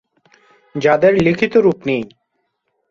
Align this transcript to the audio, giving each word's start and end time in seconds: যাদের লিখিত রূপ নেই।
যাদের 0.75 1.13
লিখিত 1.17 1.53
রূপ 1.57 1.79
নেই। 1.85 2.03